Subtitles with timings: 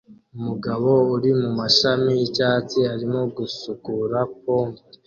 [0.37, 4.81] Umugabo uri mumashini yicyatsi arimo gusukura pompe